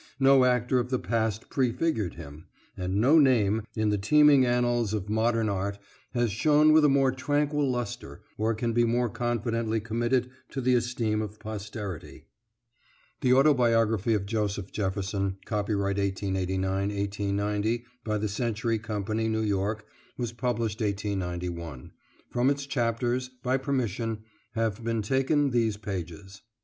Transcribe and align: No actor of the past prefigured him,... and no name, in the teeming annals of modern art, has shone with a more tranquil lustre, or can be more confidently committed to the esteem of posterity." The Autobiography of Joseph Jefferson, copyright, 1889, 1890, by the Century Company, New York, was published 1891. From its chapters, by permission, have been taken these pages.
No 0.19 0.45
actor 0.45 0.79
of 0.79 0.89
the 0.89 0.97
past 0.97 1.47
prefigured 1.51 2.15
him,... 2.15 2.45
and 2.75 2.95
no 2.95 3.19
name, 3.19 3.61
in 3.75 3.89
the 3.89 3.99
teeming 3.99 4.47
annals 4.47 4.95
of 4.95 5.09
modern 5.09 5.47
art, 5.47 5.77
has 6.15 6.31
shone 6.31 6.73
with 6.73 6.83
a 6.83 6.89
more 6.89 7.11
tranquil 7.11 7.69
lustre, 7.69 8.23
or 8.35 8.55
can 8.55 8.73
be 8.73 8.83
more 8.83 9.09
confidently 9.11 9.79
committed 9.79 10.31
to 10.49 10.59
the 10.59 10.73
esteem 10.73 11.21
of 11.21 11.37
posterity." 11.37 12.25
The 13.21 13.33
Autobiography 13.33 14.15
of 14.15 14.25
Joseph 14.25 14.71
Jefferson, 14.71 15.37
copyright, 15.45 15.97
1889, 15.99 16.71
1890, 16.89 17.85
by 18.03 18.17
the 18.17 18.27
Century 18.27 18.79
Company, 18.79 19.27
New 19.27 19.43
York, 19.43 19.85
was 20.17 20.31
published 20.31 20.81
1891. 20.81 21.91
From 22.31 22.49
its 22.49 22.65
chapters, 22.65 23.29
by 23.43 23.57
permission, 23.57 24.23
have 24.53 24.83
been 24.83 25.03
taken 25.03 25.51
these 25.51 25.77
pages. 25.77 26.41